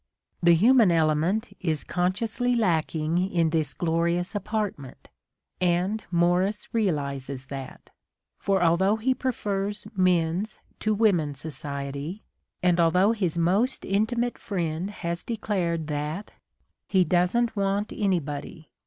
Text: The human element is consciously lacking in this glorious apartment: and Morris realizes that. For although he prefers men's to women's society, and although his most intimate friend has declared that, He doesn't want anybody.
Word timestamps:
The 0.41 0.55
human 0.55 0.91
element 0.91 1.55
is 1.59 1.83
consciously 1.83 2.55
lacking 2.55 3.19
in 3.31 3.51
this 3.51 3.71
glorious 3.75 4.33
apartment: 4.33 5.09
and 5.61 6.03
Morris 6.09 6.67
realizes 6.73 7.45
that. 7.53 7.91
For 8.39 8.63
although 8.63 8.95
he 8.95 9.13
prefers 9.13 9.85
men's 9.95 10.59
to 10.79 10.95
women's 10.95 11.37
society, 11.37 12.23
and 12.63 12.79
although 12.79 13.11
his 13.11 13.37
most 13.37 13.85
intimate 13.85 14.39
friend 14.39 14.89
has 14.89 15.21
declared 15.21 15.85
that, 15.85 16.31
He 16.87 17.03
doesn't 17.03 17.55
want 17.55 17.93
anybody. 17.95 18.71